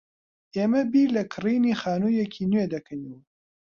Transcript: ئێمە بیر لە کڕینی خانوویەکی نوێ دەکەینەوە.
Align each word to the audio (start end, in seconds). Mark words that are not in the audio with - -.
ئێمە 0.55 0.81
بیر 0.91 1.09
لە 1.17 1.23
کڕینی 1.33 1.79
خانوویەکی 1.81 2.49
نوێ 2.51 2.65
دەکەینەوە. 2.73 3.19